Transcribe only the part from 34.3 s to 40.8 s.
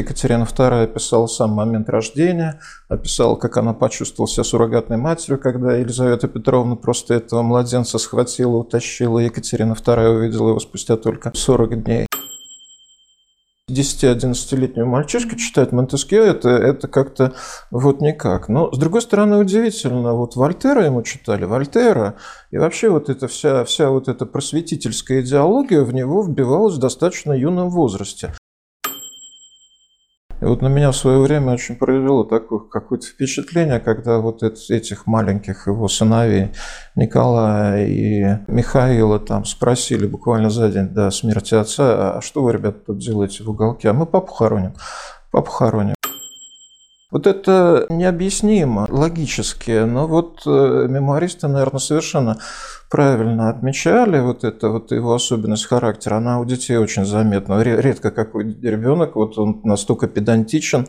этих маленьких его сыновей Николая и Михаила там спросили буквально за